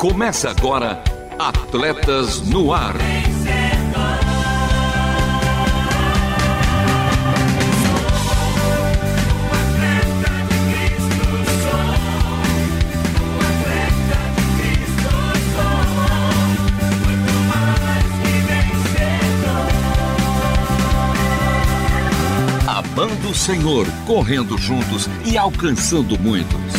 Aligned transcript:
Começa 0.00 0.48
agora 0.48 1.04
Atletas 1.38 2.40
no 2.40 2.72
Ar. 2.72 2.96
Amando 22.66 23.28
o 23.28 23.34
Senhor, 23.34 23.86
correndo 24.06 24.56
juntos 24.56 25.10
e 25.26 25.36
alcançando 25.36 26.18
muitos. 26.18 26.69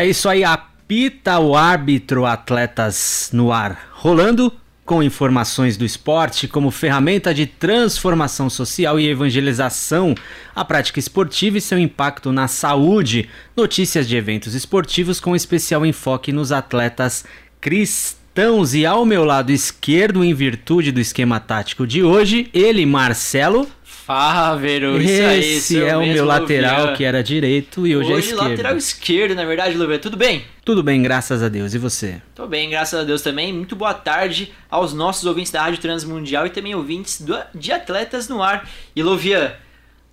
É 0.00 0.06
isso 0.06 0.30
aí, 0.30 0.42
apita 0.42 1.38
o 1.40 1.54
árbitro 1.54 2.24
Atletas 2.24 3.28
no 3.34 3.52
ar, 3.52 3.90
rolando 3.92 4.50
com 4.82 5.02
informações 5.02 5.76
do 5.76 5.84
esporte 5.84 6.48
como 6.48 6.70
ferramenta 6.70 7.34
de 7.34 7.44
transformação 7.44 8.48
social 8.48 8.98
e 8.98 9.06
evangelização, 9.06 10.14
a 10.56 10.64
prática 10.64 10.98
esportiva 10.98 11.58
e 11.58 11.60
seu 11.60 11.78
impacto 11.78 12.32
na 12.32 12.48
saúde, 12.48 13.28
notícias 13.54 14.08
de 14.08 14.16
eventos 14.16 14.54
esportivos 14.54 15.20
com 15.20 15.36
especial 15.36 15.84
enfoque 15.84 16.32
nos 16.32 16.50
atletas 16.50 17.22
cristãos 17.60 18.72
e 18.72 18.86
ao 18.86 19.04
meu 19.04 19.22
lado 19.22 19.52
esquerdo, 19.52 20.24
em 20.24 20.32
virtude 20.32 20.92
do 20.92 20.98
esquema 20.98 21.38
tático 21.38 21.86
de 21.86 22.02
hoje, 22.02 22.48
ele, 22.54 22.86
Marcelo. 22.86 23.68
Fávero, 24.10 25.00
isso 25.00 25.22
aí. 25.22 25.54
Esse 25.54 25.80
é 25.80 25.96
o 25.96 26.00
meu 26.04 26.24
lateral 26.24 26.80
Luvian. 26.80 26.96
que 26.96 27.04
era 27.04 27.22
direito 27.22 27.86
e 27.86 27.96
hoje, 27.96 28.12
hoje 28.12 28.14
é 28.14 28.18
esquerdo. 28.18 28.40
Hoje 28.40 28.50
lateral 28.50 28.76
esquerdo, 28.76 29.34
na 29.36 29.44
verdade, 29.44 29.76
Luvian. 29.76 29.98
Tudo 29.98 30.16
bem? 30.16 30.44
Tudo 30.64 30.82
bem, 30.82 31.00
graças 31.00 31.44
a 31.44 31.48
Deus. 31.48 31.74
E 31.74 31.78
você? 31.78 32.20
Tô 32.34 32.44
bem, 32.44 32.68
graças 32.68 32.98
a 32.98 33.04
Deus 33.04 33.22
também. 33.22 33.52
Muito 33.52 33.76
boa 33.76 33.94
tarde 33.94 34.52
aos 34.68 34.92
nossos 34.92 35.26
ouvintes 35.26 35.52
da 35.52 35.62
Rádio 35.62 35.78
Transmundial 35.78 36.44
e 36.44 36.50
também 36.50 36.74
ouvintes 36.74 37.20
do, 37.20 37.38
de 37.54 37.70
Atletas 37.70 38.28
no 38.28 38.42
Ar. 38.42 38.68
E 38.96 39.00
Luvian, 39.00 39.52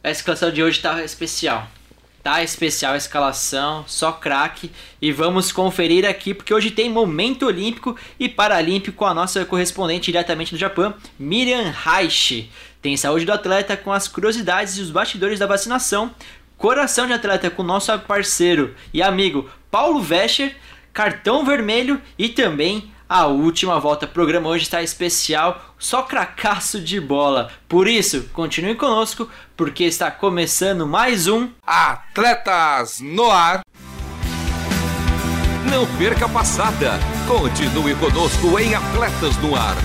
a 0.03 0.11
escalação 0.11 0.51
de 0.51 0.61
hoje 0.61 0.79
tá 0.79 1.03
especial. 1.03 1.67
Tá 2.21 2.43
especial 2.43 2.93
a 2.93 2.97
escalação, 2.97 3.83
só 3.87 4.11
craque. 4.11 4.69
E 5.01 5.11
vamos 5.11 5.51
conferir 5.51 6.05
aqui, 6.05 6.35
porque 6.35 6.53
hoje 6.53 6.69
tem 6.69 6.87
momento 6.87 7.47
olímpico 7.47 7.97
e 8.19 8.29
paralímpico 8.29 8.95
com 8.95 9.05
a 9.05 9.13
nossa 9.15 9.43
correspondente 9.43 10.11
diretamente 10.11 10.53
do 10.53 10.59
Japão, 10.59 10.93
Miriam 11.17 11.71
Reich. 11.71 12.47
Tem 12.87 12.95
saúde 12.95 13.25
do 13.25 13.33
atleta 13.33 13.75
com 13.75 13.91
as 13.91 14.07
curiosidades 14.07 14.77
e 14.77 14.81
os 14.81 14.89
bastidores 14.89 15.37
da 15.37 15.45
vacinação. 15.45 16.09
Coração 16.57 17.05
de 17.05 17.11
atleta 17.11 17.49
com 17.49 17.61
nosso 17.61 17.91
parceiro 17.99 18.73
e 18.93 19.03
amigo 19.03 19.49
Paulo 19.69 19.99
Vescher. 19.99 20.55
Cartão 20.93 21.43
vermelho 21.43 22.01
e 22.17 22.29
também 22.29 22.89
a 23.09 23.25
última 23.25 23.77
volta. 23.77 24.05
O 24.05 24.09
programa 24.09 24.47
hoje 24.47 24.63
está 24.63 24.81
especial, 24.81 25.75
só 25.77 26.01
cracaço 26.01 26.79
de 26.79 26.97
bola. 26.97 27.51
Por 27.67 27.89
isso, 27.89 28.29
continue 28.31 28.75
conosco, 28.75 29.29
porque 29.57 29.83
está 29.83 30.09
começando 30.09 30.87
mais 30.87 31.27
um 31.27 31.49
Atletas 31.67 33.01
no 33.01 33.29
Ar. 33.29 33.63
Não 35.69 35.85
perca 35.97 36.25
a 36.25 36.29
passada. 36.29 36.97
Continue 37.27 37.95
conosco 37.95 38.57
em 38.57 38.73
Atletas 38.73 39.35
no 39.39 39.57
Ar. 39.57 39.75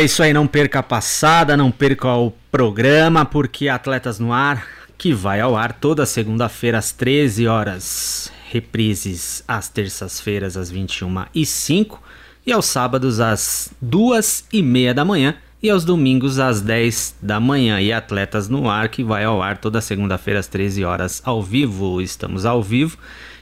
É 0.00 0.04
isso 0.04 0.22
aí, 0.22 0.32
não 0.32 0.46
perca 0.46 0.78
a 0.78 0.82
passada, 0.82 1.58
não 1.58 1.70
perca 1.70 2.08
o 2.14 2.32
programa, 2.50 3.26
porque 3.26 3.68
Atletas 3.68 4.18
no 4.18 4.32
Ar, 4.32 4.66
que 4.96 5.12
vai 5.12 5.42
ao 5.42 5.54
ar 5.54 5.74
toda 5.74 6.06
segunda-feira 6.06 6.78
às 6.78 6.90
13 6.90 7.46
horas, 7.46 8.32
reprises 8.48 9.44
às 9.46 9.68
terças-feiras 9.68 10.56
às 10.56 10.70
21 10.70 11.26
e 11.34 11.44
05 11.44 12.02
e 12.46 12.50
aos 12.50 12.64
sábados 12.64 13.20
às 13.20 13.70
2 13.82 14.46
e 14.50 14.62
meia 14.62 14.94
da 14.94 15.04
manhã 15.04 15.36
e 15.62 15.68
aos 15.68 15.84
domingos 15.84 16.38
às 16.38 16.62
10 16.62 17.16
da 17.20 17.38
manhã. 17.38 17.78
E 17.78 17.92
Atletas 17.92 18.48
no 18.48 18.70
Ar, 18.70 18.88
que 18.88 19.04
vai 19.04 19.24
ao 19.24 19.42
ar 19.42 19.58
toda 19.58 19.82
segunda-feira 19.82 20.40
às 20.40 20.46
13 20.46 20.82
horas 20.82 21.20
ao 21.26 21.42
vivo. 21.42 22.00
Estamos 22.00 22.46
ao 22.46 22.62
vivo. 22.62 22.96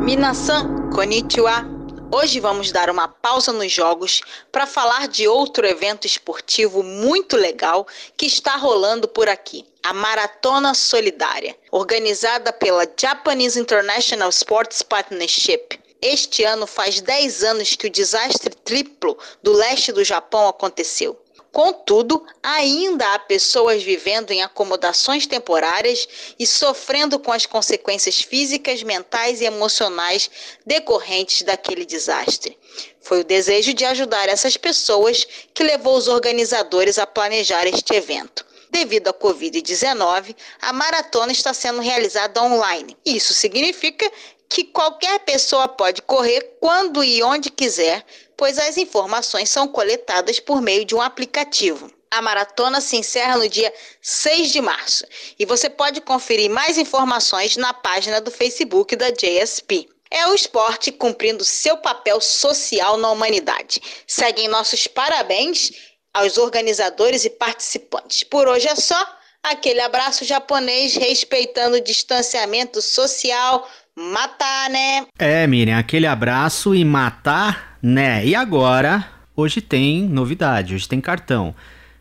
Minasan, 0.04 0.90
konnichiwa. 0.90 1.71
Hoje 2.14 2.40
vamos 2.40 2.70
dar 2.70 2.90
uma 2.90 3.08
pausa 3.08 3.54
nos 3.54 3.72
jogos 3.72 4.20
para 4.52 4.66
falar 4.66 5.08
de 5.08 5.26
outro 5.26 5.66
evento 5.66 6.06
esportivo 6.06 6.82
muito 6.82 7.38
legal 7.38 7.86
que 8.18 8.26
está 8.26 8.54
rolando 8.54 9.08
por 9.08 9.30
aqui. 9.30 9.64
A 9.82 9.94
Maratona 9.94 10.74
Solidária, 10.74 11.56
organizada 11.70 12.52
pela 12.52 12.86
Japanese 13.00 13.58
International 13.58 14.28
Sports 14.28 14.82
Partnership. 14.82 15.80
Este 16.02 16.44
ano 16.44 16.66
faz 16.66 17.00
10 17.00 17.44
anos 17.44 17.76
que 17.76 17.86
o 17.86 17.90
desastre 17.90 18.54
triplo 18.56 19.16
do 19.42 19.54
leste 19.54 19.90
do 19.90 20.04
Japão 20.04 20.46
aconteceu. 20.48 21.18
Contudo, 21.52 22.24
ainda 22.42 23.12
há 23.12 23.18
pessoas 23.18 23.82
vivendo 23.82 24.30
em 24.30 24.42
acomodações 24.42 25.26
temporárias 25.26 26.08
e 26.38 26.46
sofrendo 26.46 27.18
com 27.18 27.30
as 27.30 27.44
consequências 27.44 28.22
físicas, 28.22 28.82
mentais 28.82 29.42
e 29.42 29.44
emocionais 29.44 30.30
decorrentes 30.64 31.42
daquele 31.42 31.84
desastre. 31.84 32.58
Foi 33.02 33.20
o 33.20 33.24
desejo 33.24 33.74
de 33.74 33.84
ajudar 33.84 34.30
essas 34.30 34.56
pessoas 34.56 35.26
que 35.52 35.62
levou 35.62 35.94
os 35.94 36.08
organizadores 36.08 36.98
a 36.98 37.06
planejar 37.06 37.66
este 37.66 37.94
evento. 37.94 38.46
Devido 38.70 39.08
à 39.08 39.12
Covid-19, 39.12 40.34
a 40.62 40.72
maratona 40.72 41.32
está 41.32 41.52
sendo 41.52 41.82
realizada 41.82 42.42
online. 42.42 42.96
Isso 43.04 43.34
significa 43.34 44.10
que 44.48 44.64
qualquer 44.64 45.18
pessoa 45.20 45.68
pode 45.68 46.00
correr 46.02 46.56
quando 46.60 47.04
e 47.04 47.22
onde 47.22 47.50
quiser, 47.50 48.04
pois 48.42 48.58
as 48.58 48.76
informações 48.76 49.48
são 49.48 49.68
coletadas 49.68 50.40
por 50.40 50.60
meio 50.60 50.84
de 50.84 50.96
um 50.96 51.00
aplicativo. 51.00 51.88
A 52.10 52.20
maratona 52.20 52.80
se 52.80 52.96
encerra 52.96 53.36
no 53.36 53.48
dia 53.48 53.72
6 54.00 54.50
de 54.50 54.60
março 54.60 55.04
e 55.38 55.46
você 55.46 55.70
pode 55.70 56.00
conferir 56.00 56.50
mais 56.50 56.76
informações 56.76 57.56
na 57.56 57.72
página 57.72 58.20
do 58.20 58.32
Facebook 58.32 58.96
da 58.96 59.10
JSP. 59.10 59.88
É 60.10 60.26
o 60.26 60.34
esporte 60.34 60.90
cumprindo 60.90 61.44
seu 61.44 61.76
papel 61.76 62.20
social 62.20 62.96
na 62.96 63.10
humanidade. 63.12 63.80
Seguem 64.08 64.48
nossos 64.48 64.88
parabéns 64.88 65.70
aos 66.12 66.36
organizadores 66.36 67.24
e 67.24 67.30
participantes. 67.30 68.24
Por 68.24 68.48
hoje 68.48 68.66
é 68.66 68.74
só. 68.74 69.00
Aquele 69.40 69.82
abraço 69.82 70.24
japonês 70.24 70.96
respeitando 70.96 71.76
o 71.76 71.80
distanciamento 71.80 72.82
social. 72.82 73.70
Matar, 73.94 74.68
né? 74.68 75.06
É, 75.16 75.46
Miriam, 75.46 75.78
aquele 75.78 76.08
abraço 76.08 76.74
e 76.74 76.84
matar 76.84 77.71
né? 77.82 78.24
E 78.24 78.34
agora, 78.34 79.08
hoje 79.34 79.60
tem 79.60 80.02
novidade, 80.02 80.74
hoje 80.74 80.88
tem 80.88 81.00
cartão. 81.00 81.54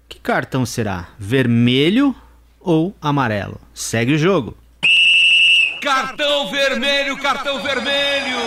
Que 0.07 0.19
cartão 0.19 0.65
será? 0.65 1.09
Vermelho 1.17 2.15
ou 2.59 2.95
amarelo? 3.01 3.59
Segue 3.73 4.13
o 4.13 4.17
jogo. 4.17 4.55
Cartão 5.81 6.51
vermelho, 6.51 7.17
cartão 7.17 7.63
vermelho! 7.63 8.37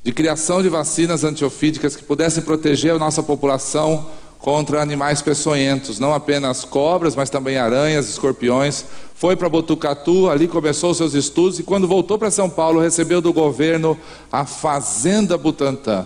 de 0.03 0.11
criação 0.11 0.61
de 0.61 0.69
vacinas 0.69 1.23
antiofídicas 1.23 1.95
que 1.95 2.03
pudessem 2.03 2.43
proteger 2.43 2.93
a 2.93 2.99
nossa 2.99 3.23
população 3.23 4.07
contra 4.37 4.83
animais 4.83 5.19
peçonhentos, 5.19 5.97
não 5.97 6.13
apenas 6.13 6.63
cobras, 6.63 7.15
mas 7.15 7.31
também 7.31 7.57
aranhas, 7.57 8.07
escorpiões. 8.07 8.85
Foi 9.15 9.35
para 9.35 9.49
Botucatu, 9.49 10.29
ali 10.29 10.47
começou 10.47 10.93
seus 10.93 11.15
estudos 11.15 11.57
e 11.57 11.63
quando 11.63 11.87
voltou 11.87 12.19
para 12.19 12.29
São 12.29 12.47
Paulo, 12.47 12.79
recebeu 12.79 13.19
do 13.19 13.33
governo 13.33 13.97
a 14.31 14.45
Fazenda 14.45 15.39
Butantã 15.39 16.05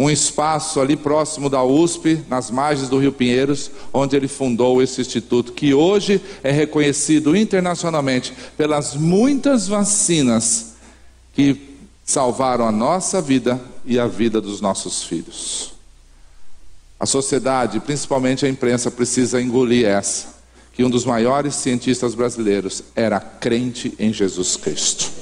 um 0.00 0.08
espaço 0.08 0.80
ali 0.80 0.96
próximo 0.96 1.50
da 1.50 1.62
USP, 1.62 2.24
nas 2.26 2.50
margens 2.50 2.88
do 2.88 2.98
Rio 2.98 3.12
Pinheiros, 3.12 3.70
onde 3.92 4.16
ele 4.16 4.28
fundou 4.28 4.82
esse 4.82 4.98
instituto, 4.98 5.52
que 5.52 5.74
hoje 5.74 6.22
é 6.42 6.50
reconhecido 6.50 7.36
internacionalmente 7.36 8.32
pelas 8.56 8.96
muitas 8.96 9.68
vacinas 9.68 10.72
que 11.34 11.76
salvaram 12.02 12.66
a 12.66 12.72
nossa 12.72 13.20
vida 13.20 13.60
e 13.84 13.98
a 13.98 14.06
vida 14.06 14.40
dos 14.40 14.62
nossos 14.62 15.02
filhos. 15.02 15.74
A 16.98 17.04
sociedade, 17.04 17.78
principalmente 17.78 18.46
a 18.46 18.48
imprensa, 18.48 18.90
precisa 18.90 19.38
engolir 19.38 19.86
essa, 19.86 20.28
que 20.72 20.82
um 20.82 20.88
dos 20.88 21.04
maiores 21.04 21.56
cientistas 21.56 22.14
brasileiros 22.14 22.82
era 22.96 23.20
crente 23.20 23.94
em 23.98 24.14
Jesus 24.14 24.56
Cristo. 24.56 25.19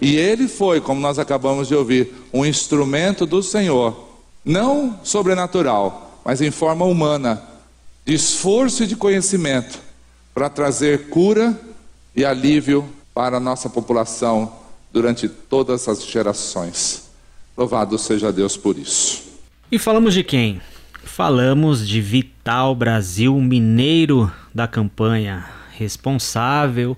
E 0.00 0.16
ele 0.16 0.46
foi, 0.46 0.80
como 0.80 1.00
nós 1.00 1.18
acabamos 1.18 1.68
de 1.68 1.74
ouvir, 1.74 2.12
um 2.32 2.46
instrumento 2.46 3.26
do 3.26 3.42
Senhor, 3.42 4.08
não 4.44 4.98
sobrenatural, 5.02 6.20
mas 6.24 6.40
em 6.40 6.50
forma 6.50 6.84
humana, 6.84 7.42
de 8.06 8.14
esforço 8.14 8.84
e 8.84 8.86
de 8.86 8.96
conhecimento, 8.96 9.80
para 10.32 10.48
trazer 10.48 11.08
cura 11.08 11.58
e 12.14 12.24
alívio 12.24 12.88
para 13.12 13.38
a 13.38 13.40
nossa 13.40 13.68
população 13.68 14.52
durante 14.92 15.28
todas 15.28 15.88
as 15.88 16.04
gerações. 16.04 17.10
Louvado 17.56 17.98
seja 17.98 18.32
Deus 18.32 18.56
por 18.56 18.78
isso. 18.78 19.24
E 19.70 19.78
falamos 19.78 20.14
de 20.14 20.22
quem? 20.22 20.60
Falamos 21.02 21.86
de 21.86 22.00
Vital 22.00 22.74
Brasil 22.74 23.34
Mineiro 23.40 24.32
da 24.54 24.68
campanha, 24.68 25.44
responsável 25.76 26.96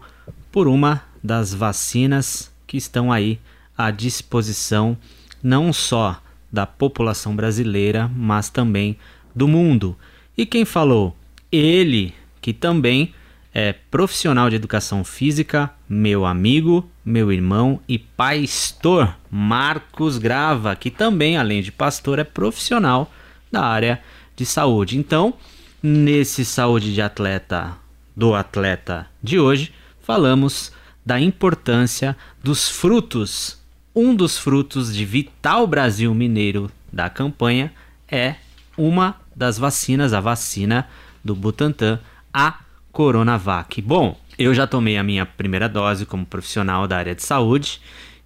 por 0.52 0.69
uma 0.69 1.02
das 1.25 1.54
vacinas 1.54 2.50
que 2.71 2.77
estão 2.77 3.11
aí 3.11 3.41
à 3.77 3.91
disposição 3.91 4.97
não 5.43 5.73
só 5.73 6.23
da 6.53 6.65
população 6.65 7.35
brasileira, 7.35 8.09
mas 8.15 8.49
também 8.49 8.97
do 9.35 9.49
mundo. 9.49 9.99
E 10.39 10.47
quem 10.47 10.65
falou? 10.65 11.17
Ele, 11.50 12.15
que 12.41 12.53
também 12.53 13.12
é 13.53 13.73
profissional 13.73 14.49
de 14.49 14.55
educação 14.55 15.03
física, 15.03 15.69
meu 15.89 16.25
amigo, 16.25 16.89
meu 17.05 17.33
irmão 17.33 17.81
e 17.89 17.99
pastor 17.99 19.17
Marcos 19.29 20.17
Grava, 20.17 20.77
que 20.77 20.93
também, 20.93 21.37
além 21.37 21.62
de 21.62 21.73
pastor, 21.73 22.21
é 22.21 22.25
profissional 22.25 23.12
da 23.50 23.65
área 23.65 24.00
de 24.37 24.47
saúde. 24.47 24.97
Então, 24.97 25.35
nesse 25.83 26.45
Saúde 26.45 26.95
de 26.95 27.03
Atleta 27.03 27.77
do 28.15 28.33
Atleta 28.33 29.09
de 29.21 29.41
hoje, 29.41 29.73
falamos 30.00 30.71
da 31.11 31.19
importância 31.19 32.17
dos 32.40 32.69
frutos 32.69 33.59
um 33.93 34.14
dos 34.14 34.38
frutos 34.38 34.95
de 34.95 35.05
Vital 35.05 35.67
Brasil 35.67 36.14
Mineiro 36.14 36.71
da 36.93 37.11
campanha 37.11 37.73
é 38.09 38.37
uma 38.79 39.17
das 39.35 39.59
vacinas, 39.59 40.12
a 40.12 40.21
vacina 40.21 40.88
do 41.25 41.35
Butantan, 41.35 41.99
a 42.33 42.61
Coronavac. 42.93 43.83
Bom, 43.83 44.17
eu 44.38 44.55
já 44.55 44.69
tomei 44.69 44.97
a 44.97 45.02
minha 45.02 45.26
primeira 45.26 45.69
dose 45.69 46.07
como 46.07 46.25
profissional 46.25 46.87
da 46.87 46.99
área 46.99 47.17
de 47.17 47.25
saúde 47.25 47.81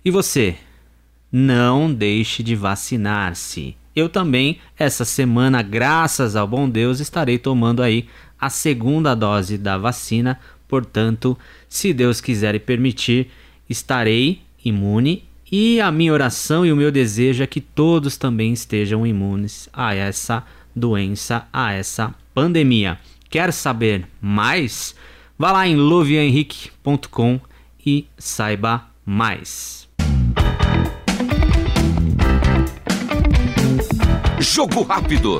e 0.04 0.10
você 0.10 0.54
não 1.32 1.90
deixe 1.90 2.42
de 2.42 2.54
vacinar-se. 2.54 3.74
Eu 3.96 4.10
também, 4.10 4.58
essa 4.78 5.06
semana, 5.06 5.62
graças 5.62 6.36
ao 6.36 6.46
bom 6.46 6.68
Deus, 6.68 7.00
estarei 7.00 7.38
tomando 7.38 7.82
aí 7.82 8.06
a 8.38 8.50
segunda 8.50 9.14
dose 9.14 9.56
da 9.56 9.78
vacina. 9.78 10.38
Portanto, 10.74 11.38
se 11.68 11.92
Deus 11.92 12.20
quiser 12.20 12.56
e 12.56 12.58
permitir, 12.58 13.30
estarei 13.70 14.42
imune 14.64 15.22
e 15.52 15.80
a 15.80 15.88
minha 15.92 16.12
oração 16.12 16.66
e 16.66 16.72
o 16.72 16.76
meu 16.76 16.90
desejo 16.90 17.44
é 17.44 17.46
que 17.46 17.60
todos 17.60 18.16
também 18.16 18.52
estejam 18.52 19.06
imunes 19.06 19.68
a 19.72 19.94
essa 19.94 20.44
doença, 20.74 21.46
a 21.52 21.72
essa 21.72 22.12
pandemia. 22.34 22.98
Quer 23.30 23.52
saber 23.52 24.08
mais? 24.20 24.96
Vá 25.38 25.52
lá 25.52 25.68
em 25.68 25.76
lovianhenrique.com 25.76 27.38
e 27.86 28.08
saiba 28.18 28.84
mais. 29.06 29.88
Jogo 34.40 34.82
rápido. 34.82 35.38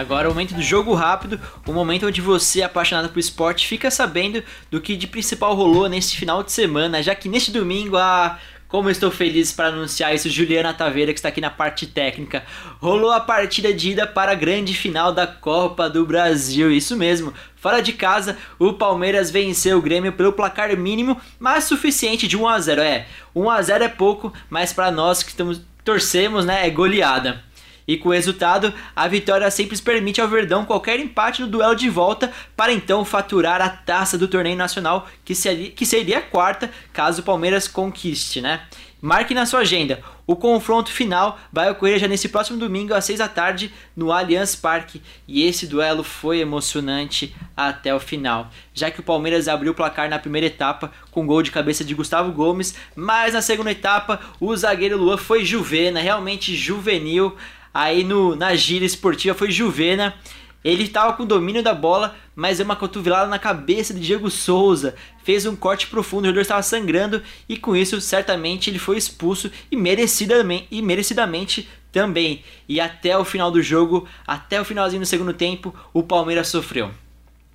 Agora 0.00 0.26
é 0.26 0.30
o 0.30 0.32
momento 0.32 0.54
do 0.54 0.62
jogo 0.62 0.94
rápido, 0.94 1.40
o 1.66 1.72
momento 1.72 2.06
onde 2.06 2.20
você, 2.20 2.62
apaixonado 2.62 3.10
por 3.10 3.18
esporte, 3.18 3.66
fica 3.66 3.90
sabendo 3.90 4.42
do 4.70 4.80
que 4.80 4.96
de 4.96 5.06
principal 5.06 5.54
rolou 5.54 5.88
neste 5.88 6.16
final 6.16 6.42
de 6.42 6.52
semana, 6.52 7.02
já 7.02 7.14
que 7.14 7.28
neste 7.28 7.50
domingo 7.50 7.96
a 7.96 8.38
como 8.70 8.86
eu 8.86 8.92
estou 8.92 9.10
feliz 9.10 9.50
para 9.50 9.66
anunciar 9.66 10.14
isso, 10.14 10.30
Juliana 10.30 10.72
Taveira, 10.72 11.12
que 11.12 11.18
está 11.18 11.28
aqui 11.28 11.40
na 11.40 11.50
parte 11.50 11.88
técnica. 11.88 12.44
Rolou 12.78 13.10
a 13.10 13.18
partida 13.18 13.74
de 13.74 13.90
ida 13.90 14.06
para 14.06 14.30
a 14.30 14.36
grande 14.36 14.74
final 14.74 15.12
da 15.12 15.26
Copa 15.26 15.90
do 15.90 16.06
Brasil. 16.06 16.70
Isso 16.70 16.96
mesmo. 16.96 17.34
Fora 17.56 17.82
de 17.82 17.92
casa, 17.92 18.38
o 18.60 18.72
Palmeiras 18.72 19.28
venceu 19.28 19.76
o 19.76 19.82
Grêmio 19.82 20.12
pelo 20.12 20.32
placar 20.32 20.76
mínimo, 20.76 21.20
mas 21.36 21.64
suficiente 21.64 22.28
de 22.28 22.36
1 22.36 22.46
a 22.48 22.60
0. 22.60 22.80
É, 22.80 23.06
1 23.34 23.50
a 23.50 23.60
0 23.60 23.84
é 23.84 23.88
pouco, 23.88 24.32
mas 24.48 24.72
para 24.72 24.92
nós 24.92 25.24
que 25.24 25.30
estamos 25.30 25.60
torcemos, 25.84 26.44
né, 26.44 26.66
é 26.66 26.70
goleada. 26.70 27.42
E 27.90 27.96
com 27.96 28.10
o 28.10 28.12
resultado, 28.12 28.72
a 28.94 29.08
vitória 29.08 29.50
sempre 29.50 29.76
permite 29.76 30.20
ao 30.20 30.28
Verdão 30.28 30.64
qualquer 30.64 31.00
empate 31.00 31.42
no 31.42 31.48
duelo 31.48 31.74
de 31.74 31.90
volta 31.90 32.30
para 32.56 32.72
então 32.72 33.04
faturar 33.04 33.60
a 33.60 33.68
taça 33.68 34.16
do 34.16 34.28
torneio 34.28 34.56
nacional, 34.56 35.08
que 35.24 35.34
seria, 35.34 35.72
que 35.72 35.84
seria 35.84 36.18
a 36.18 36.22
quarta 36.22 36.70
caso 36.92 37.20
o 37.20 37.24
Palmeiras 37.24 37.66
conquiste, 37.66 38.40
né? 38.40 38.60
Marque 39.02 39.34
na 39.34 39.44
sua 39.44 39.60
agenda. 39.60 40.00
O 40.24 40.36
confronto 40.36 40.92
final 40.92 41.36
vai 41.52 41.68
ocorrer 41.68 41.98
já 41.98 42.06
nesse 42.06 42.28
próximo 42.28 42.58
domingo 42.58 42.94
às 42.94 43.06
6 43.06 43.18
da 43.18 43.26
tarde 43.26 43.72
no 43.96 44.12
Allianz 44.12 44.54
Parque. 44.54 45.02
E 45.26 45.42
esse 45.44 45.66
duelo 45.66 46.04
foi 46.04 46.38
emocionante 46.38 47.34
até 47.56 47.92
o 47.92 47.98
final, 47.98 48.52
já 48.72 48.88
que 48.88 49.00
o 49.00 49.02
Palmeiras 49.02 49.48
abriu 49.48 49.72
o 49.72 49.74
placar 49.74 50.08
na 50.08 50.20
primeira 50.20 50.46
etapa 50.46 50.92
com 51.10 51.26
gol 51.26 51.42
de 51.42 51.50
cabeça 51.50 51.82
de 51.82 51.92
Gustavo 51.92 52.30
Gomes, 52.30 52.76
mas 52.94 53.34
na 53.34 53.42
segunda 53.42 53.72
etapa 53.72 54.20
o 54.38 54.56
zagueiro 54.56 54.96
Luan 54.96 55.16
foi 55.16 55.44
juvena, 55.44 55.98
realmente 55.98 56.54
juvenil. 56.54 57.36
Aí 57.72 58.04
no, 58.04 58.34
na 58.34 58.54
gira 58.54 58.84
esportiva 58.84 59.36
foi 59.36 59.50
Juvena. 59.50 60.14
Ele 60.62 60.84
estava 60.84 61.14
com 61.14 61.24
domínio 61.24 61.62
da 61.62 61.72
bola, 61.72 62.14
mas 62.36 62.58
deu 62.58 62.66
uma 62.66 62.76
cotovelada 62.76 63.26
na 63.28 63.38
cabeça 63.38 63.94
de 63.94 64.00
Diego 64.00 64.30
Souza. 64.30 64.94
Fez 65.24 65.46
um 65.46 65.56
corte 65.56 65.86
profundo, 65.86 66.24
o 66.24 66.26
jogador 66.26 66.42
estava 66.42 66.62
sangrando 66.62 67.22
e 67.48 67.56
com 67.56 67.74
isso 67.74 68.00
certamente 68.00 68.68
ele 68.68 68.78
foi 68.78 68.98
expulso 68.98 69.50
e 69.70 69.76
merecidamente, 69.76 70.66
e 70.70 70.82
merecidamente 70.82 71.68
também. 71.90 72.44
E 72.68 72.78
até 72.78 73.16
o 73.16 73.24
final 73.24 73.50
do 73.50 73.62
jogo, 73.62 74.06
até 74.26 74.60
o 74.60 74.64
finalzinho 74.64 75.00
do 75.00 75.06
segundo 75.06 75.32
tempo, 75.32 75.74
o 75.94 76.02
Palmeiras 76.02 76.48
sofreu. 76.48 76.90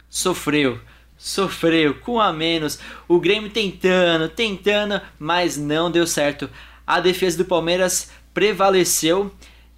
Sofreu. 0.09 0.79
Sofreu 1.17 1.95
com 1.95 2.19
a 2.19 2.33
menos. 2.33 2.79
O 3.07 3.19
Grêmio 3.19 3.49
tentando, 3.49 4.27
tentando, 4.29 4.99
mas 5.19 5.57
não 5.57 5.91
deu 5.91 6.05
certo. 6.07 6.49
A 6.85 6.99
defesa 6.99 7.37
do 7.37 7.45
Palmeiras 7.45 8.11
prevaleceu 8.33 9.31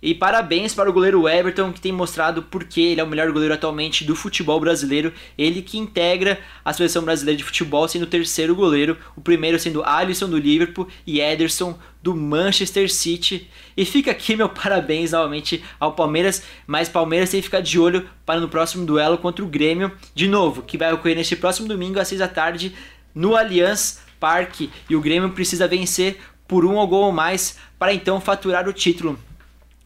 e 0.07 0.15
parabéns 0.15 0.73
para 0.73 0.89
o 0.89 0.93
goleiro 0.93 1.27
Everton, 1.27 1.73
que 1.73 1.81
tem 1.81 1.91
mostrado 1.91 2.41
porque 2.43 2.79
ele 2.79 3.01
é 3.01 3.03
o 3.03 3.07
melhor 3.07 3.29
goleiro 3.29 3.53
atualmente 3.53 4.05
do 4.05 4.15
futebol 4.15 4.57
brasileiro. 4.57 5.11
Ele 5.37 5.61
que 5.61 5.77
integra 5.77 6.39
a 6.63 6.71
seleção 6.71 7.03
brasileira 7.03 7.37
de 7.37 7.43
futebol, 7.43 7.85
sendo 7.89 8.03
o 8.03 8.07
terceiro 8.07 8.55
goleiro, 8.55 8.97
o 9.17 9.21
primeiro 9.21 9.59
sendo 9.59 9.83
Alisson 9.83 10.29
do 10.29 10.37
Liverpool 10.37 10.87
e 11.05 11.19
Ederson 11.19 11.77
do 12.01 12.15
Manchester 12.15 12.89
City. 12.89 13.49
E 13.75 13.83
fica 13.83 14.11
aqui 14.11 14.33
meu 14.33 14.47
parabéns 14.47 15.11
novamente 15.11 15.61
ao 15.77 15.91
Palmeiras, 15.91 16.41
mas 16.65 16.87
Palmeiras 16.87 17.29
tem 17.29 17.41
que 17.41 17.47
ficar 17.47 17.59
de 17.59 17.77
olho 17.77 18.07
para 18.25 18.39
no 18.39 18.47
próximo 18.47 18.85
duelo 18.85 19.17
contra 19.17 19.43
o 19.43 19.49
Grêmio, 19.49 19.91
de 20.15 20.25
novo, 20.25 20.61
que 20.61 20.77
vai 20.77 20.93
ocorrer 20.93 21.17
neste 21.17 21.35
próximo 21.35 21.67
domingo 21.67 21.99
às 21.99 22.07
6 22.07 22.19
da 22.19 22.29
tarde 22.29 22.73
no 23.13 23.35
Allianz 23.35 23.99
Parque. 24.21 24.69
E 24.89 24.95
o 24.95 25.01
Grêmio 25.01 25.31
precisa 25.31 25.67
vencer 25.67 26.17
por 26.47 26.63
um 26.63 26.75
gol 26.87 27.07
ou 27.07 27.11
mais 27.11 27.57
para 27.77 27.93
então 27.93 28.21
faturar 28.21 28.69
o 28.69 28.71
título. 28.71 29.19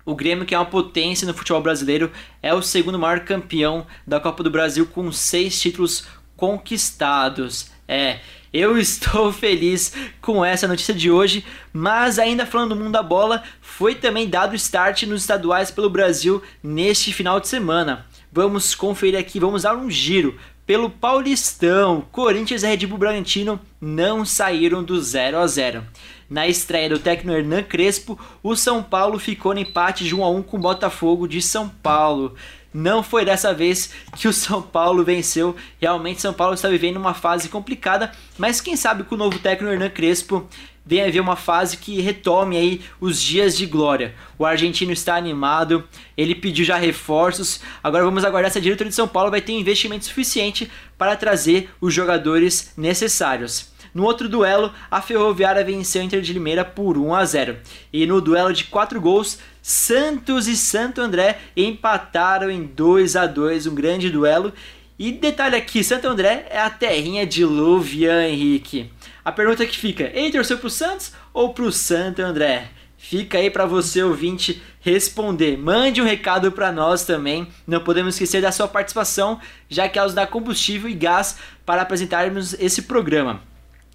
O 0.06 0.16
Grêmio, 0.16 0.46
que 0.46 0.56
é 0.56 0.58
uma 0.58 0.66
potência 0.66 1.28
no 1.28 1.34
futebol 1.34 1.62
brasileiro, 1.62 2.12
é 2.42 2.54
o 2.54 2.62
segundo 2.62 2.98
maior 2.98 3.22
campeão 3.22 3.86
da 4.06 4.20
Copa 4.20 4.44
do 4.44 4.50
Brasil 4.50 4.86
com 4.88 5.12
seis 5.12 5.60
títulos 5.60 6.06
conquistados. 6.36 7.70
É, 7.88 8.20
eu 8.54 8.78
estou 8.80 9.32
feliz 9.32 9.94
com 10.22 10.44
essa 10.44 10.68
notícia 10.68 10.94
de 10.94 11.12
hoje, 11.12 11.46
mas 11.72 12.20
ainda 12.20 12.46
falando 12.46 12.76
do 12.76 12.76
mundo 12.76 12.92
da 12.92 13.04
bola, 13.04 13.44
foi 13.62 13.96
também 13.96 14.30
dado 14.30 14.56
start 14.56 15.04
nos 15.04 15.22
estaduais 15.22 15.72
pelo 15.72 15.90
Brasil 15.90 16.42
neste 16.64 17.14
final 17.14 17.40
de 17.40 17.48
semana. 17.48 18.06
Vamos 18.32 18.74
conferir 18.74 19.20
aqui, 19.20 19.40
vamos 19.40 19.64
dar 19.64 19.76
um 19.76 19.90
giro 19.90 20.38
pelo 20.66 20.90
Paulistão. 20.90 22.06
Corinthians 22.12 22.64
e 22.64 22.68
Red 22.68 22.88
Bull 22.88 22.98
Bragantino 22.98 23.60
não 23.80 24.24
saíram 24.24 24.84
do 24.84 25.02
0 25.02 25.38
a 25.38 25.48
0. 25.48 25.84
Na 26.32 26.48
estreia 26.48 26.88
do 26.88 26.98
técnico 26.98 27.38
Hernan 27.38 27.62
Crespo, 27.62 28.18
o 28.42 28.56
São 28.56 28.82
Paulo 28.82 29.20
ficou 29.20 29.54
no 29.54 29.60
empate 29.60 30.06
de 30.06 30.16
1 30.16 30.24
a 30.24 30.30
1 30.30 30.44
com 30.44 30.56
o 30.56 30.62
Botafogo 30.62 31.28
de 31.28 31.42
São 31.42 31.68
Paulo. 31.68 32.36
Não 32.74 33.04
foi 33.04 33.26
dessa 33.26 33.54
vez 33.54 33.92
que 34.16 34.30
o 34.30 34.34
São 34.34 34.62
Paulo 34.62 35.04
venceu. 35.04 35.54
Realmente 35.78 36.22
São 36.22 36.34
Paulo 36.34 36.54
está 36.54 36.70
vivendo 36.70 36.96
uma 36.96 37.14
fase 37.14 37.50
complicada, 37.50 38.14
mas 38.38 38.62
quem 38.62 38.78
sabe 38.78 39.04
com 39.04 39.16
o 39.16 39.18
novo 39.18 39.40
técnico 39.40 39.74
Hernan 39.74 39.90
Crespo 39.90 40.48
venha 40.86 41.06
haver 41.06 41.20
uma 41.20 41.36
fase 41.36 41.76
que 41.76 42.00
retome 42.00 42.56
aí 42.56 42.82
os 43.02 43.22
dias 43.22 43.58
de 43.58 43.66
glória. 43.66 44.16
O 44.38 44.46
argentino 44.46 44.94
está 44.94 45.18
animado, 45.18 45.84
ele 46.16 46.34
pediu 46.34 46.64
já 46.64 46.78
reforços. 46.78 47.60
Agora 47.84 48.06
vamos 48.06 48.24
aguardar 48.24 48.50
se 48.50 48.58
a 48.58 48.62
diretoria 48.62 48.90
de 48.90 48.96
São 48.96 49.06
Paulo 49.06 49.32
vai 49.32 49.42
ter 49.42 49.52
investimento 49.52 50.06
suficiente 50.06 50.72
para 50.98 51.18
trazer 51.18 51.70
os 51.82 51.94
jogadores 51.94 52.72
necessários. 52.78 53.71
No 53.94 54.04
outro 54.04 54.30
duelo, 54.30 54.72
a 54.90 55.02
Ferroviária 55.02 55.64
venceu 55.64 56.02
o 56.02 56.06
Inter 56.06 56.22
de 56.22 56.34
Limeira 56.34 56.64
por 56.64 56.98
1 56.98 57.14
a 57.14 57.26
0. 57.26 57.58
E 57.92 58.06
no 58.06 58.22
duelo 58.22 58.54
de 58.54 58.66
4 58.66 59.00
gols, 59.02 59.40
Santos 59.62 60.48
e 60.48 60.56
Santo 60.56 61.02
André 61.02 61.40
empataram 61.56 62.50
em 62.50 62.64
2 62.64 63.16
a 63.16 63.28
2, 63.28 63.68
um 63.68 63.76
grande 63.76 64.10
duelo. 64.10 64.54
E 64.98 65.12
detalhe 65.12 65.56
aqui, 65.56 65.84
Santo 65.84 66.08
André 66.08 66.48
é 66.50 66.60
a 66.60 66.70
terrinha 66.70 67.26
de 67.26 67.44
Luvian 67.44 68.28
Henrique. 68.28 68.92
A 69.26 69.32
pergunta 69.32 69.66
que 69.66 69.78
fica, 69.78 70.12
ele 70.14 70.32
torceu 70.32 70.58
pro 70.58 70.70
Santos 70.70 71.12
ou 71.34 71.54
pro 71.54 71.72
Santo 71.72 72.22
André? 72.22 72.70
Fica 72.98 73.40
aí 73.40 73.50
para 73.50 73.66
você 73.66 74.04
ouvinte 74.04 74.62
responder. 74.80 75.58
Mande 75.58 76.02
um 76.02 76.06
recado 76.06 76.52
para 76.52 76.72
nós 76.72 77.04
também. 77.04 77.48
Não 77.66 77.84
podemos 77.84 78.14
esquecer 78.14 78.44
da 78.44 78.52
sua 78.52 78.68
participação, 78.68 79.40
já 79.68 79.90
que 79.90 79.98
é 79.98 80.06
os 80.06 80.14
da 80.14 80.28
combustível 80.28 80.88
e 80.88 80.94
gás 80.94 81.38
para 81.66 81.82
apresentarmos 81.82 82.54
esse 82.60 82.84
programa. 82.84 83.42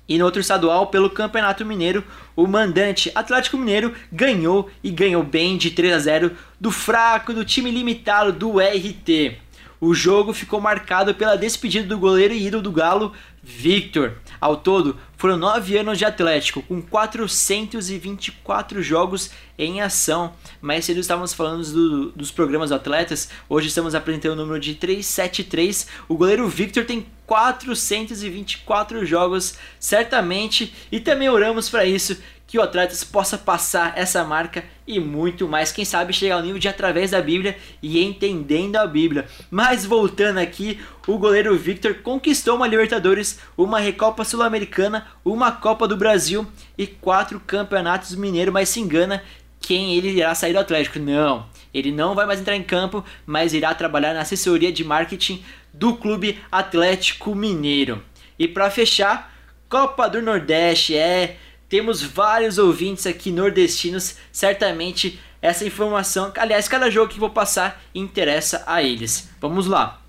E 0.08 0.18
no 0.18 0.25
outro 0.25 0.40
estadual, 0.40 0.86
pelo 0.86 1.10
Campeonato 1.10 1.64
Mineiro, 1.64 2.04
o 2.36 2.46
mandante 2.46 3.10
Atlético 3.14 3.56
Mineiro 3.56 3.92
ganhou 4.12 4.70
e 4.82 4.90
ganhou 4.90 5.22
bem 5.22 5.56
de 5.56 5.70
3 5.70 5.94
a 5.94 5.98
0 5.98 6.32
do 6.60 6.70
fraco 6.70 7.32
do 7.32 7.44
time 7.44 7.70
limitado 7.70 8.32
do 8.32 8.58
RT. 8.58 9.45
O 9.80 9.95
jogo 9.95 10.33
ficou 10.33 10.61
marcado 10.61 11.14
pela 11.14 11.37
despedida 11.37 11.87
do 11.87 11.99
goleiro 11.99 12.33
e 12.33 12.47
ídolo 12.47 12.62
do 12.62 12.73
Galo, 12.73 13.12
Victor. 13.42 14.14
Ao 14.40 14.56
todo, 14.56 14.99
foram 15.16 15.37
nove 15.37 15.76
anos 15.76 15.99
de 15.99 16.04
Atlético, 16.04 16.62
com 16.62 16.80
424 16.80 18.83
jogos 18.83 19.30
em 19.59 19.80
ação. 19.80 20.33
Mas 20.61 20.87
se 20.87 20.99
estávamos 20.99 21.33
falando 21.33 21.64
do, 21.71 22.11
dos 22.12 22.30
programas 22.30 22.71
do 22.71 22.76
Atletas, 22.76 23.28
hoje 23.49 23.68
estamos 23.68 23.95
apresentando 23.95 24.33
o 24.33 24.37
número 24.37 24.59
de 24.59 24.75
373. 24.75 25.87
O 26.09 26.16
goleiro 26.16 26.49
Victor 26.49 26.85
tem 26.85 27.06
424 27.26 29.04
jogos, 29.04 29.59
certamente, 29.78 30.73
e 30.90 31.00
também 31.00 31.28
oramos 31.28 31.68
para 31.68 31.85
isso, 31.85 32.16
que 32.46 32.58
o 32.58 32.62
Atletas 32.62 33.02
possa 33.02 33.36
passar 33.36 33.94
essa 33.96 34.22
marca 34.22 34.64
e 34.86 35.00
muito 35.00 35.48
mais. 35.48 35.72
Quem 35.72 35.84
sabe 35.84 36.12
chegar 36.12 36.36
ao 36.36 36.42
nível 36.42 36.58
de 36.58 36.68
através 36.68 37.10
da 37.10 37.20
Bíblia 37.20 37.56
e 37.82 38.02
entendendo 38.02 38.76
a 38.76 38.86
Bíblia. 38.86 39.26
Mas 39.50 39.84
voltando 39.84 40.38
aqui, 40.38 40.80
o 41.06 41.18
goleiro 41.18 41.56
Victor 41.56 41.94
conquistou 41.96 42.56
uma 42.56 42.68
Libertadores 42.68 43.40
uma 43.56 43.80
Recopa 43.80 44.24
Sul-Americana, 44.24 45.06
uma 45.24 45.50
Copa 45.50 45.88
do 45.88 45.96
Brasil 45.96 46.46
e 46.78 46.86
quatro 46.86 47.40
Campeonatos 47.40 48.14
Mineiro, 48.14 48.52
mas 48.52 48.68
se 48.68 48.80
engana 48.80 49.22
quem 49.58 49.96
ele 49.96 50.10
irá 50.10 50.34
sair 50.34 50.52
do 50.52 50.60
Atlético. 50.60 51.00
Não, 51.00 51.46
ele 51.74 51.90
não 51.90 52.14
vai 52.14 52.26
mais 52.26 52.40
entrar 52.40 52.54
em 52.54 52.62
campo, 52.62 53.04
mas 53.26 53.52
irá 53.52 53.74
trabalhar 53.74 54.14
na 54.14 54.20
assessoria 54.20 54.70
de 54.70 54.84
marketing 54.84 55.44
do 55.74 55.96
Clube 55.96 56.40
Atlético 56.50 57.34
Mineiro. 57.34 58.02
E 58.38 58.46
para 58.46 58.70
fechar, 58.70 59.34
Copa 59.68 60.08
do 60.08 60.22
Nordeste 60.22 60.94
é 60.94 61.38
temos 61.68 62.02
vários 62.02 62.58
ouvintes 62.58 63.06
aqui 63.06 63.30
nordestinos, 63.30 64.16
certamente 64.30 65.20
essa 65.42 65.64
informação, 65.64 66.32
aliás, 66.37 66.68
cada 66.68 66.90
jogo 66.90 67.12
que 67.12 67.20
vou 67.20 67.30
passar 67.30 67.82
interessa 67.94 68.62
a 68.66 68.82
eles. 68.82 69.28
Vamos 69.40 69.66
lá. 69.66 70.00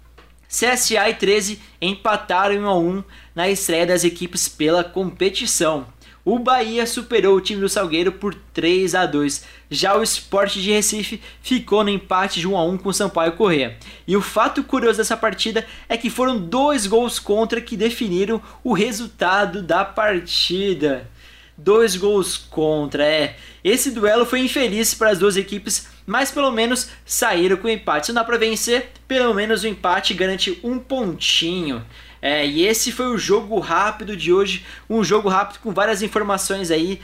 CSA 0.48 1.10
e 1.10 1.14
13 1.14 1.62
empataram 1.82 2.62
1 2.62 2.68
a 2.68 2.78
1 2.78 3.04
na 3.36 3.50
estreia 3.50 3.86
das 3.86 4.04
equipes 4.04 4.48
pela 4.48 4.84
competição. 4.84 5.86
O 6.24 6.40
Bahia 6.40 6.86
superou 6.86 7.38
o 7.38 7.42
time 7.42 7.62
do 7.62 7.70
Salgueiro 7.70 8.12
por 8.12 8.34
3 8.54 8.96
a 8.96 9.06
2. 9.06 9.46
Já 9.72 9.96
o 9.96 10.04
Sport 10.04 10.56
de 10.56 10.72
Recife 10.72 11.22
ficou 11.42 11.84
no 11.84 11.90
empate 11.90 12.40
de 12.40 12.48
1 12.48 12.58
a 12.58 12.66
1 12.66 12.78
com 12.80 12.90
o 12.90 12.94
Sampaio 12.94 13.34
Corrêa. 13.34 13.78
E 14.06 14.16
o 14.16 14.22
fato 14.22 14.64
curioso 14.64 14.98
dessa 14.98 15.16
partida 15.16 15.66
é 15.88 15.96
que 15.96 16.10
foram 16.10 16.38
dois 16.38 16.86
gols 16.86 17.18
contra 17.18 17.62
que 17.62 17.78
definiram 17.78 18.42
o 18.62 18.74
resultado 18.74 19.62
da 19.62 19.86
partida. 19.86 21.10
Dois 21.58 21.96
gols 21.96 22.38
contra, 22.38 23.04
é. 23.04 23.36
Esse 23.64 23.92
duelo 23.92 24.26
foi 24.26 24.42
infeliz 24.42 24.94
para 24.94 25.10
as 25.10 25.18
duas 25.18 25.36
equipes, 25.36 25.88
mas 26.06 26.32
pelo 26.32 26.52
menos 26.52 26.90
saíram 27.04 27.58
com 27.58 27.68
empate. 27.68 28.06
Se 28.06 28.14
não 28.14 28.22
dá 28.22 28.24
para 28.24 28.38
vencer, 28.38 28.92
pelo 29.08 29.34
menos 29.34 29.64
o 29.64 29.68
empate 29.68 30.14
garante 30.14 30.60
um 30.64 30.78
pontinho. 30.78 31.84
É, 32.22 32.46
e 32.46 32.66
esse 32.66 32.92
foi 32.92 33.08
o 33.08 33.18
jogo 33.18 33.60
rápido 33.60 34.16
de 34.16 34.32
hoje, 34.32 34.66
um 34.90 35.04
jogo 35.04 35.30
rápido 35.30 35.60
com 35.60 35.72
várias 35.72 36.02
informações 36.02 36.72
aí 36.72 37.00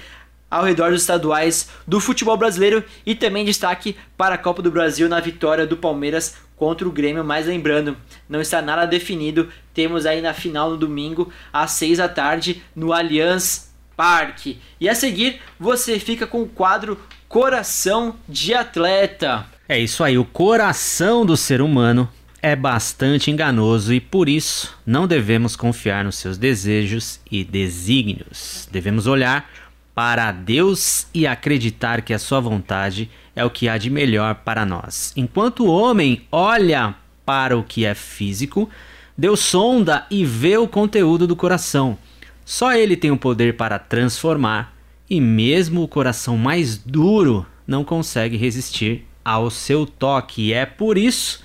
ao 0.50 0.64
redor 0.64 0.92
dos 0.92 1.02
estaduais 1.02 1.70
do 1.88 2.00
futebol 2.00 2.38
brasileiro 2.38 2.84
e 3.04 3.16
também 3.16 3.44
destaque 3.44 3.98
para 4.16 4.36
a 4.36 4.38
Copa 4.38 4.62
do 4.62 4.70
Brasil 4.70 5.10
na 5.10 5.20
vitória 5.20 5.66
do 5.66 5.76
Palmeiras 5.76 6.36
contra 6.56 6.88
o 6.88 6.92
Grêmio, 6.92 7.24
mas 7.24 7.48
lembrando, 7.48 7.98
não 8.30 8.40
está 8.40 8.62
nada 8.62 8.86
definido. 8.86 9.50
Temos 9.74 10.06
aí 10.06 10.22
na 10.22 10.34
final 10.34 10.70
no 10.70 10.78
domingo 10.78 11.32
às 11.52 11.72
6 11.72 11.98
da 11.98 12.08
tarde 12.08 12.62
no 12.76 12.94
Allianz 12.94 13.73
Parque. 13.96 14.60
E 14.80 14.90
a 14.90 14.96
seguir, 14.96 15.40
você 15.60 16.00
fica 16.00 16.26
com 16.26 16.42
o 16.42 16.48
quadro 16.48 17.00
Coração 17.28 18.16
de 18.28 18.54
Atleta. 18.54 19.46
É 19.68 19.80
isso 19.80 20.04
aí, 20.04 20.18
o 20.18 20.26
coração 20.26 21.26
do 21.26 21.36
ser 21.36 21.62
humano 21.62 22.08
é 22.42 22.56
bastante 22.56 23.32
enganoso 23.32 23.94
e 23.94 24.02
por 24.02 24.28
isso 24.28 24.78
não 24.86 25.08
devemos 25.08 25.56
confiar 25.56 26.04
nos 26.04 26.18
seus 26.18 26.38
desejos 26.38 27.20
e 27.32 27.44
desígnios. 27.44 28.68
Devemos 28.70 29.08
olhar 29.08 29.50
para 29.96 30.32
Deus 30.32 31.08
e 31.14 31.26
acreditar 31.26 32.02
que 32.02 32.14
a 32.14 32.20
sua 32.20 32.40
vontade 32.40 33.10
é 33.36 33.46
o 33.46 33.50
que 33.50 33.70
há 33.70 33.78
de 33.78 33.90
melhor 33.90 34.36
para 34.36 34.66
nós. 34.66 35.14
Enquanto 35.16 35.66
o 35.66 35.72
homem 35.72 36.28
olha 36.32 36.96
para 37.26 37.58
o 37.58 37.64
que 37.64 37.86
é 37.86 37.94
físico, 37.94 38.70
Deus 39.18 39.40
sonda 39.40 40.06
e 40.10 40.26
vê 40.26 40.58
o 40.58 40.68
conteúdo 40.68 41.26
do 41.26 41.36
coração. 41.36 41.98
Só 42.46 42.74
ele 42.74 42.98
tem 42.98 43.12
o 43.12 43.18
poder 43.18 43.56
para 43.56 43.80
transformar, 43.80 44.76
e 45.10 45.22
mesmo 45.22 45.84
o 45.84 45.88
coração 45.88 46.38
mais 46.38 46.78
duro 46.78 47.46
não 47.66 47.84
consegue 47.84 48.38
resistir 48.38 49.06
ao 49.24 49.50
seu 49.50 49.86
toque. 49.86 50.50
E 50.50 50.54
é 50.54 50.66
por 50.66 50.98
isso 50.98 51.44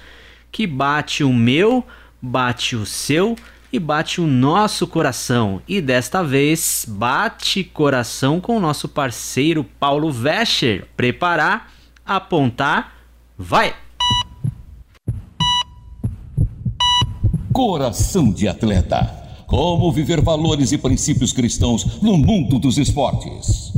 que 0.50 0.66
bate 0.66 1.22
o 1.22 1.32
meu, 1.32 1.86
bate 2.20 2.74
o 2.74 2.84
seu 2.84 3.36
e 3.72 3.78
bate 3.78 4.20
o 4.20 4.26
nosso 4.26 4.86
coração. 4.86 5.62
E 5.68 5.80
desta 5.80 6.22
vez 6.22 6.84
bate 6.88 7.62
coração 7.62 8.40
com 8.40 8.56
o 8.56 8.60
nosso 8.60 8.88
parceiro 8.88 9.62
Paulo 9.62 10.10
Vescher. 10.10 10.86
Preparar, 10.96 11.72
apontar, 12.04 12.94
vai! 13.36 13.74
Coração 17.52 18.32
de 18.32 18.46
atleta 18.46 19.17
como 19.48 19.90
viver 19.90 20.20
valores 20.20 20.72
e 20.72 20.78
princípios 20.78 21.32
cristãos 21.32 22.02
no 22.02 22.18
mundo 22.18 22.58
dos 22.58 22.76
esportes. 22.76 23.72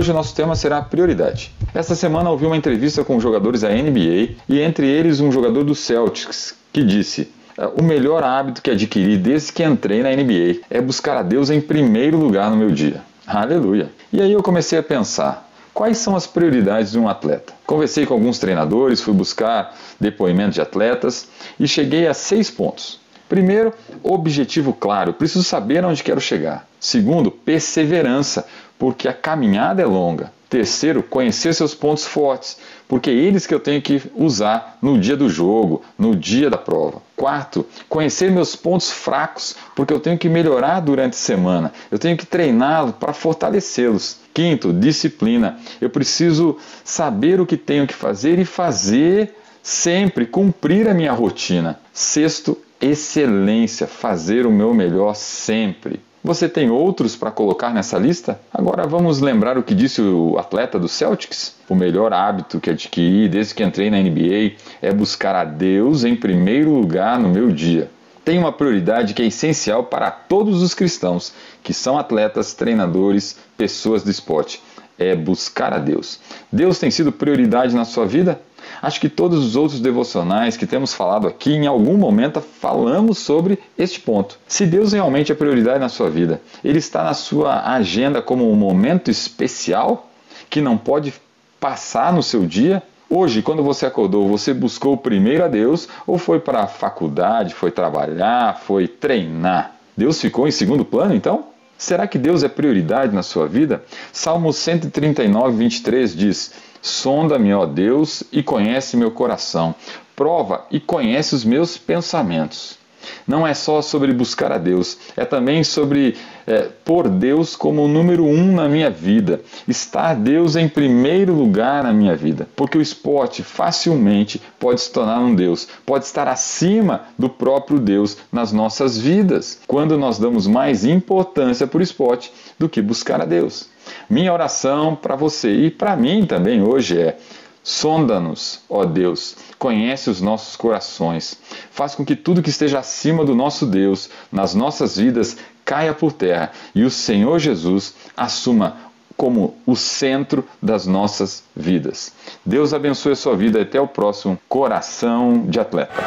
Hoje 0.00 0.10
nosso 0.10 0.34
tema 0.34 0.56
será 0.56 0.80
prioridade. 0.80 1.52
Esta 1.74 1.94
semana 1.94 2.30
ouvi 2.30 2.46
uma 2.46 2.56
entrevista 2.56 3.04
com 3.04 3.20
jogadores 3.20 3.60
da 3.60 3.68
NBA 3.68 4.36
e 4.48 4.58
entre 4.60 4.86
eles 4.86 5.20
um 5.20 5.30
jogador 5.30 5.64
do 5.64 5.74
Celtics 5.74 6.54
que 6.72 6.82
disse: 6.82 7.30
o 7.76 7.82
melhor 7.82 8.22
hábito 8.22 8.62
que 8.62 8.70
adquiri 8.70 9.18
desde 9.18 9.52
que 9.52 9.62
entrei 9.62 10.02
na 10.02 10.12
NBA 10.12 10.62
é 10.70 10.80
buscar 10.80 11.18
a 11.18 11.22
Deus 11.22 11.50
em 11.50 11.60
primeiro 11.60 12.16
lugar 12.16 12.50
no 12.50 12.56
meu 12.56 12.70
dia. 12.70 13.02
Aleluia! 13.26 13.90
E 14.10 14.22
aí 14.22 14.32
eu 14.32 14.42
comecei 14.42 14.78
a 14.78 14.82
pensar: 14.82 15.46
quais 15.74 15.98
são 15.98 16.16
as 16.16 16.26
prioridades 16.26 16.92
de 16.92 16.98
um 16.98 17.06
atleta? 17.06 17.52
Conversei 17.66 18.06
com 18.06 18.14
alguns 18.14 18.38
treinadores, 18.38 19.02
fui 19.02 19.12
buscar 19.12 19.76
depoimentos 20.00 20.54
de 20.54 20.62
atletas 20.62 21.28
e 21.60 21.68
cheguei 21.68 22.06
a 22.06 22.14
seis 22.14 22.50
pontos. 22.50 22.98
Primeiro, 23.28 23.72
objetivo 24.02 24.72
claro, 24.72 25.12
preciso 25.12 25.44
saber 25.44 25.84
onde 25.84 26.02
quero 26.02 26.20
chegar. 26.20 26.66
Segundo, 26.80 27.30
perseverança, 27.30 28.46
porque 28.78 29.08
a 29.08 29.12
caminhada 29.12 29.82
é 29.82 29.86
longa. 29.86 30.32
Terceiro, 30.48 31.02
conhecer 31.02 31.54
seus 31.54 31.74
pontos 31.74 32.06
fortes, 32.06 32.56
porque 32.88 33.10
é 33.10 33.12
eles 33.12 33.46
que 33.46 33.54
eu 33.54 33.60
tenho 33.60 33.82
que 33.82 34.00
usar 34.14 34.78
no 34.80 34.98
dia 34.98 35.14
do 35.14 35.28
jogo, 35.28 35.82
no 35.98 36.16
dia 36.16 36.48
da 36.48 36.56
prova. 36.56 37.02
Quarto, 37.14 37.66
conhecer 37.86 38.30
meus 38.30 38.56
pontos 38.56 38.90
fracos, 38.90 39.54
porque 39.76 39.92
eu 39.92 40.00
tenho 40.00 40.16
que 40.16 40.26
melhorar 40.26 40.80
durante 40.80 41.12
a 41.12 41.18
semana. 41.18 41.70
Eu 41.90 41.98
tenho 41.98 42.16
que 42.16 42.24
treiná-los 42.24 42.94
para 42.94 43.12
fortalecê-los. 43.12 44.16
Quinto, 44.32 44.72
disciplina. 44.72 45.58
Eu 45.82 45.90
preciso 45.90 46.56
saber 46.82 47.42
o 47.42 47.46
que 47.46 47.58
tenho 47.58 47.86
que 47.86 47.94
fazer 47.94 48.38
e 48.38 48.46
fazer 48.46 49.34
sempre, 49.62 50.24
cumprir 50.24 50.88
a 50.88 50.94
minha 50.94 51.12
rotina. 51.12 51.78
Sexto, 51.92 52.56
excelência, 52.80 53.86
fazer 53.86 54.46
o 54.46 54.52
meu 54.52 54.72
melhor 54.72 55.14
sempre. 55.14 56.00
Você 56.22 56.48
tem 56.48 56.68
outros 56.68 57.14
para 57.14 57.30
colocar 57.30 57.72
nessa 57.72 57.96
lista? 57.96 58.40
Agora 58.52 58.86
vamos 58.86 59.20
lembrar 59.20 59.56
o 59.56 59.62
que 59.62 59.74
disse 59.74 60.02
o 60.02 60.36
atleta 60.36 60.78
do 60.78 60.88
Celtics. 60.88 61.54
O 61.68 61.74
melhor 61.74 62.12
hábito 62.12 62.60
que 62.60 62.70
adquiri 62.70 63.28
desde 63.28 63.54
que 63.54 63.62
entrei 63.62 63.88
na 63.88 63.98
NBA 63.98 64.56
é 64.82 64.92
buscar 64.92 65.34
a 65.34 65.44
Deus 65.44 66.04
em 66.04 66.16
primeiro 66.16 66.74
lugar 66.74 67.18
no 67.18 67.28
meu 67.28 67.50
dia. 67.50 67.88
Tem 68.24 68.36
uma 68.36 68.52
prioridade 68.52 69.14
que 69.14 69.22
é 69.22 69.26
essencial 69.26 69.84
para 69.84 70.10
todos 70.10 70.60
os 70.60 70.74
cristãos, 70.74 71.32
que 71.62 71.72
são 71.72 71.96
atletas, 71.96 72.52
treinadores, 72.52 73.38
pessoas 73.56 74.02
do 74.02 74.10
esporte. 74.10 74.60
É 74.98 75.14
buscar 75.14 75.72
a 75.72 75.78
Deus. 75.78 76.20
Deus 76.52 76.78
tem 76.78 76.90
sido 76.90 77.12
prioridade 77.12 77.74
na 77.74 77.84
sua 77.84 78.04
vida? 78.04 78.40
Acho 78.80 79.00
que 79.00 79.08
todos 79.08 79.44
os 79.44 79.56
outros 79.56 79.80
devocionais 79.80 80.56
que 80.56 80.66
temos 80.66 80.94
falado 80.94 81.26
aqui, 81.26 81.52
em 81.52 81.66
algum 81.66 81.96
momento 81.96 82.40
falamos 82.40 83.18
sobre 83.18 83.58
este 83.76 84.00
ponto. 84.00 84.38
Se 84.46 84.66
Deus 84.66 84.92
realmente 84.92 85.32
é 85.32 85.34
prioridade 85.34 85.80
na 85.80 85.88
sua 85.88 86.08
vida, 86.08 86.40
Ele 86.64 86.78
está 86.78 87.02
na 87.04 87.14
sua 87.14 87.72
agenda 87.72 88.22
como 88.22 88.50
um 88.50 88.54
momento 88.54 89.10
especial 89.10 90.08
que 90.48 90.60
não 90.60 90.78
pode 90.78 91.12
passar 91.60 92.12
no 92.12 92.22
seu 92.22 92.46
dia? 92.46 92.82
Hoje, 93.10 93.40
quando 93.40 93.62
você 93.62 93.86
acordou, 93.86 94.28
você 94.28 94.52
buscou 94.52 94.96
primeiro 94.96 95.44
a 95.44 95.48
Deus 95.48 95.88
ou 96.06 96.18
foi 96.18 96.38
para 96.38 96.60
a 96.60 96.66
faculdade, 96.66 97.54
foi 97.54 97.70
trabalhar, 97.70 98.60
foi 98.60 98.86
treinar? 98.86 99.76
Deus 99.96 100.20
ficou 100.20 100.46
em 100.46 100.50
segundo 100.50 100.84
plano 100.84 101.14
então? 101.14 101.46
Será 101.78 102.06
que 102.06 102.18
Deus 102.18 102.42
é 102.42 102.48
prioridade 102.48 103.14
na 103.14 103.22
sua 103.22 103.46
vida? 103.46 103.84
Salmo 104.12 104.52
139, 104.52 105.56
23 105.56 106.14
diz: 106.14 106.52
Sonda-me, 106.80 107.52
ó 107.52 107.66
Deus, 107.66 108.22
e 108.32 108.42
conhece 108.42 108.96
meu 108.96 109.10
coração. 109.10 109.74
Prova 110.14 110.66
e 110.70 110.80
conhece 110.80 111.34
os 111.34 111.44
meus 111.44 111.76
pensamentos. 111.76 112.78
Não 113.26 113.46
é 113.46 113.54
só 113.54 113.80
sobre 113.80 114.12
buscar 114.12 114.52
a 114.52 114.58
Deus, 114.58 114.98
é 115.16 115.24
também 115.24 115.62
sobre 115.62 116.16
é, 116.48 116.66
pôr 116.82 117.10
Deus 117.10 117.54
como 117.54 117.84
o 117.84 117.88
número 117.88 118.24
um 118.24 118.54
na 118.54 118.66
minha 118.66 118.88
vida, 118.88 119.42
estar 119.68 120.16
Deus 120.16 120.56
em 120.56 120.66
primeiro 120.66 121.34
lugar 121.34 121.84
na 121.84 121.92
minha 121.92 122.16
vida, 122.16 122.48
porque 122.56 122.78
o 122.78 122.80
esporte 122.80 123.42
facilmente 123.42 124.40
pode 124.58 124.80
se 124.80 124.90
tornar 124.90 125.20
um 125.20 125.34
Deus, 125.34 125.68
pode 125.84 126.06
estar 126.06 126.26
acima 126.26 127.02
do 127.18 127.28
próprio 127.28 127.78
Deus 127.78 128.16
nas 128.32 128.50
nossas 128.50 128.96
vidas, 128.96 129.60
quando 129.66 129.98
nós 129.98 130.18
damos 130.18 130.46
mais 130.46 130.86
importância 130.86 131.66
para 131.66 131.80
o 131.80 131.82
esporte 131.82 132.32
do 132.58 132.66
que 132.66 132.80
buscar 132.80 133.20
a 133.20 133.26
Deus. 133.26 133.68
Minha 134.08 134.32
oração 134.32 134.96
para 134.96 135.16
você 135.16 135.52
e 135.52 135.70
para 135.70 135.96
mim 135.96 136.24
também 136.24 136.62
hoje 136.62 136.98
é: 136.98 137.18
sonda-nos, 137.62 138.60
ó 138.70 138.86
Deus, 138.86 139.36
conhece 139.58 140.08
os 140.08 140.22
nossos 140.22 140.56
corações, 140.56 141.38
faz 141.70 141.94
com 141.94 142.06
que 142.06 142.16
tudo 142.16 142.42
que 142.42 142.48
esteja 142.48 142.78
acima 142.78 143.22
do 143.22 143.34
nosso 143.34 143.66
Deus 143.66 144.08
nas 144.32 144.54
nossas 144.54 144.96
vidas 144.96 145.36
caia 145.68 145.92
por 145.92 146.14
terra 146.14 146.50
e 146.74 146.82
o 146.82 146.90
Senhor 146.90 147.38
Jesus 147.38 147.94
assuma 148.16 148.78
como 149.18 149.58
o 149.66 149.76
centro 149.76 150.42
das 150.62 150.86
nossas 150.86 151.44
vidas. 151.54 152.14
Deus 152.46 152.72
abençoe 152.72 153.12
a 153.12 153.16
sua 153.16 153.36
vida 153.36 153.60
até 153.60 153.78
o 153.78 153.86
próximo 153.86 154.38
Coração 154.48 155.44
de 155.46 155.60
Atleta. 155.60 156.02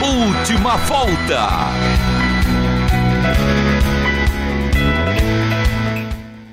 última 0.00 0.76
volta. 0.76 1.48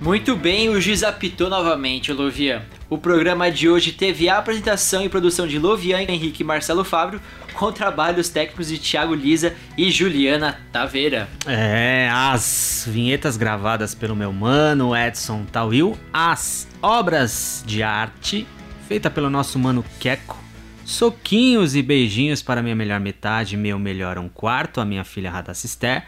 Muito 0.02 0.36
bem, 0.36 0.70
o 0.70 0.82
juiz 0.82 1.04
apitou 1.04 1.50
novamente, 1.50 2.12
Lovian. 2.12 2.64
O 2.88 3.00
programa 3.00 3.50
de 3.50 3.68
hoje 3.68 3.92
teve 3.92 4.30
a 4.30 4.38
apresentação 4.38 5.04
e 5.04 5.10
produção 5.10 5.48
de 5.48 5.58
Lovian 5.58 6.02
Henrique 6.02 6.44
e 6.44 6.46
Marcelo 6.46 6.84
Fábio, 6.84 7.20
com 7.56 7.72
trabalhos 7.72 8.30
técnicos 8.30 8.68
de 8.68 8.78
Thiago 8.78 9.16
Lisa 9.16 9.56
e 9.76 9.90
Juliana 9.90 10.60
Taveira. 10.72 11.28
É, 11.48 12.08
as 12.12 12.86
vinhetas 12.88 13.38
gravadas 13.38 13.96
pelo 13.96 14.16
meu 14.16 14.32
mano 14.32 14.96
Edson 14.96 15.46
Tawil, 15.46 15.98
as 16.14 16.68
obras 16.80 17.64
de 17.66 17.82
arte 17.82 18.46
feita 18.88 19.10
pelo 19.10 19.32
nosso 19.32 19.58
mano 19.58 19.84
Queco, 20.00 20.38
soquinhos 20.86 21.76
e 21.76 21.82
beijinhos 21.82 22.44
para 22.44 22.62
minha 22.62 22.76
melhor 22.76 23.00
metade, 23.00 23.58
meu 23.58 23.80
melhor 23.80 24.20
um 24.20 24.30
quarto, 24.30 24.80
a 24.80 24.86
minha 24.86 25.04
filha 25.04 25.32
Radacister. 25.32 26.04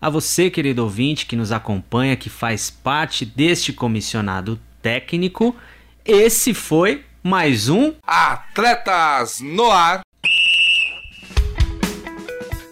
A 0.00 0.08
você, 0.08 0.48
querido 0.48 0.84
ouvinte, 0.84 1.26
que 1.26 1.36
nos 1.36 1.52
acompanha, 1.52 2.16
que 2.16 2.30
faz 2.30 2.70
parte 2.70 3.26
deste 3.26 3.74
comissionado 3.74 4.58
técnico, 4.80 5.54
esse 6.04 6.52
foi 6.52 7.04
mais 7.22 7.68
um 7.70 7.94
Atletas 8.06 9.40
no 9.40 9.70
Ar. 9.70 10.02